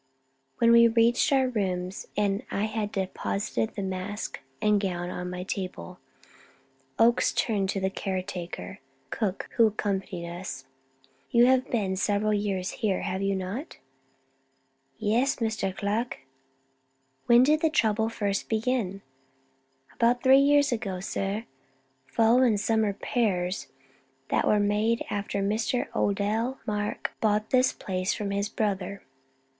[0.57, 5.43] When we reached our rooms and I had deposited the mask and gown on my
[5.43, 5.99] table,
[6.97, 8.79] Oakes turned to the care taker,
[9.11, 10.65] Cook, who accompanied us:
[11.29, 13.77] "You have been several years here, have you not?"
[14.97, 15.77] "Yes, Mr.
[15.77, 16.17] Clark."
[17.27, 18.11] "When did the first trouble
[18.49, 19.03] begin?"
[19.93, 21.45] "About three years ago, sir,
[22.07, 23.67] following some repairs
[24.29, 25.95] that were made after Mr.
[25.95, 29.03] Odell Mark bought the place from his brother."